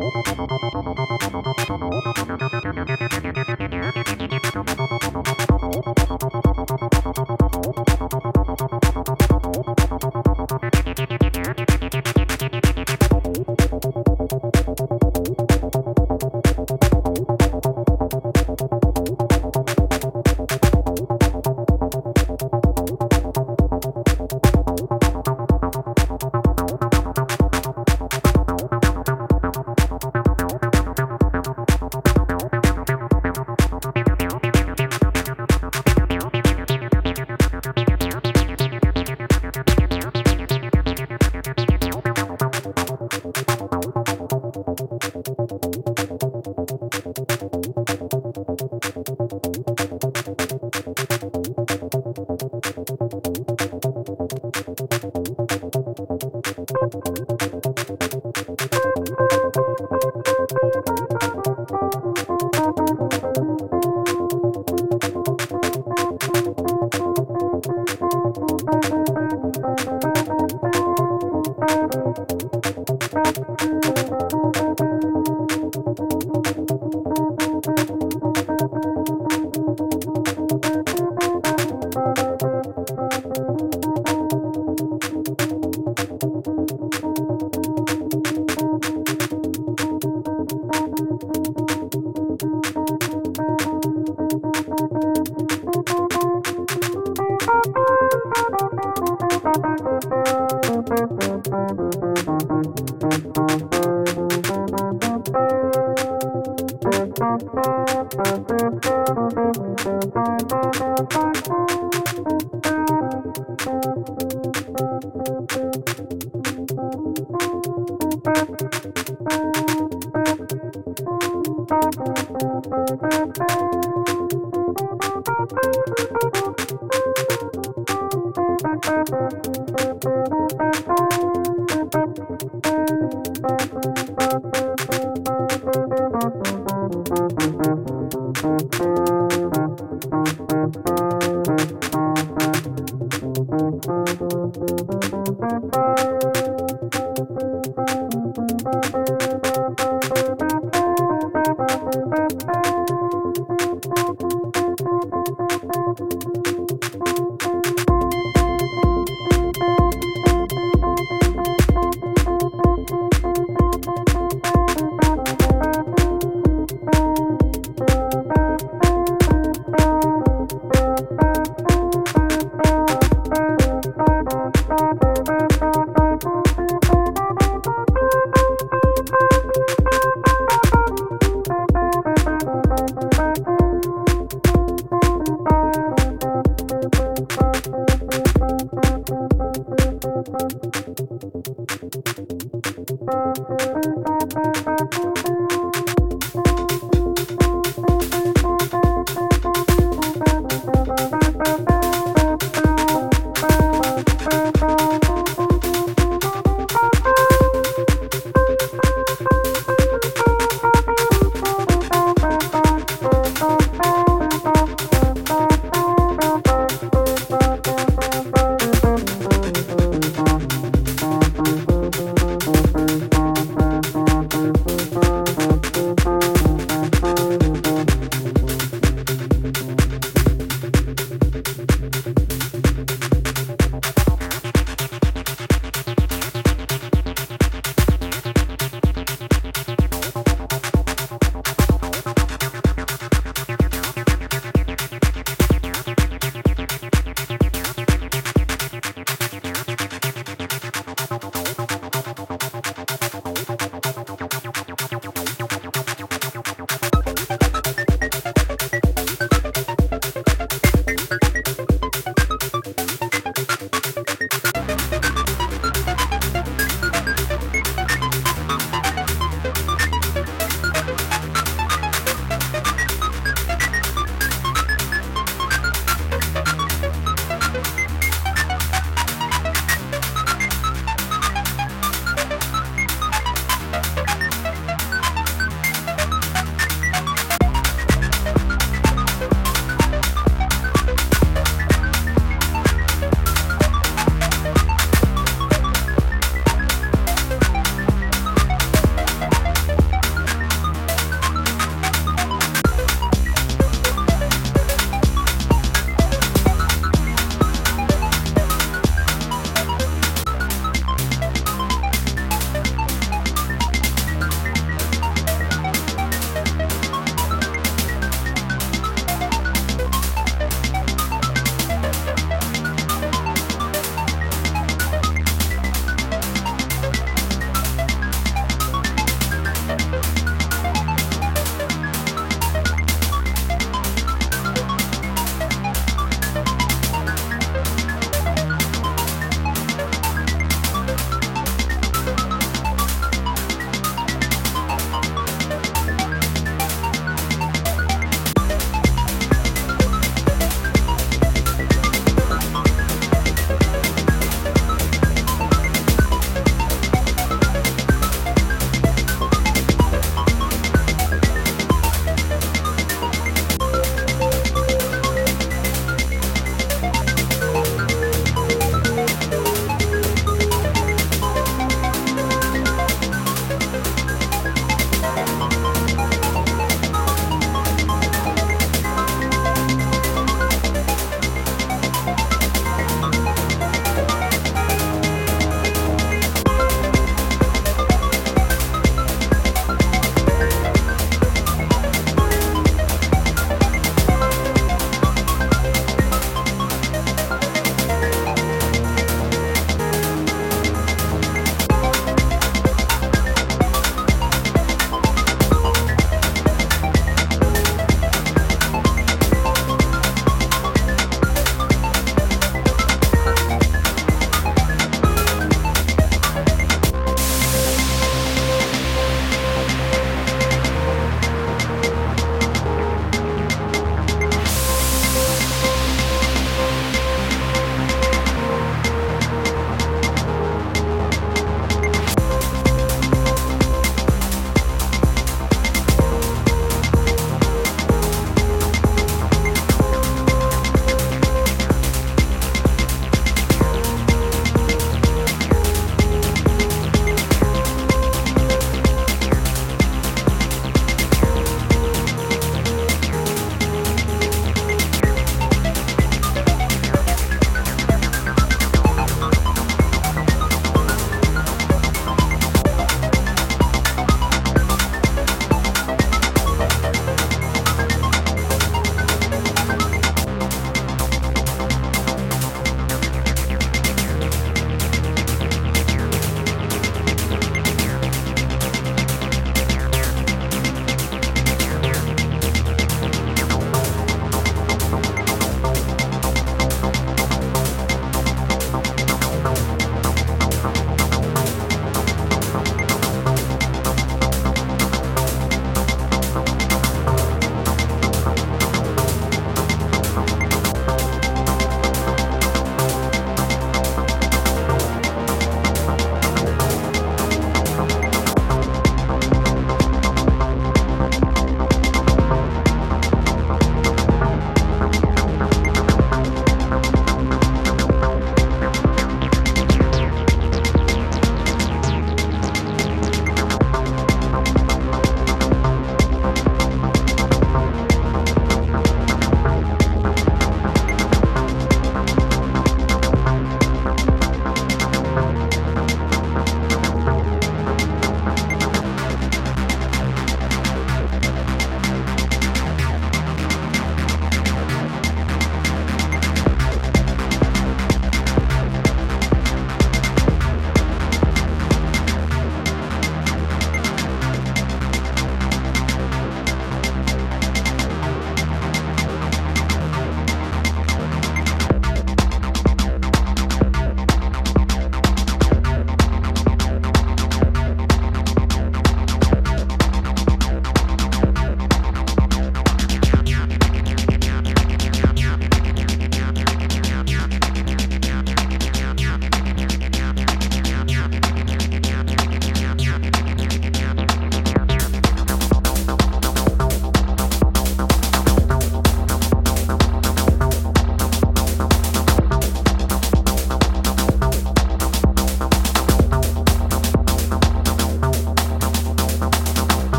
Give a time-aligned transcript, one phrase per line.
[0.00, 0.99] どどどどどどど。